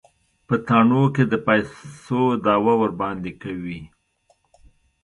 په 0.47 0.55
تاڼو 0.67 1.03
کې 1.15 1.23
د 1.27 1.33
پيسو 1.47 2.21
دعوه 2.45 2.73
ورباندې 2.81 3.31
کوي. 3.41 3.79